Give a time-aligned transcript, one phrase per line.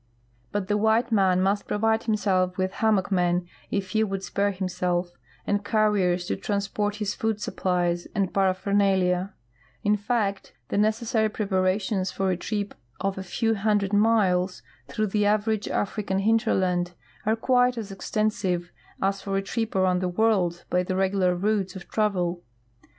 [0.51, 5.11] But the white man must provide himself with hanimockmen, if he would spare himself,
[5.45, 9.35] and carriers to transport his food supplies and paraphernalia;
[9.83, 15.27] in fact, the necessary prei}arations for a trip of a few hundred miles through the
[15.27, 16.93] average African hinterland
[17.27, 18.71] are quite as extensive
[19.03, 22.41] as for a trip around the Avorld b}^ the regu lar routes of travel.